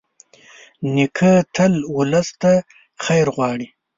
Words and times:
نیکه 0.93 1.31
تل 1.55 1.73
ولس 1.97 2.27
ته 2.41 2.51
خیر 3.03 3.27
غواړي. 3.35 3.67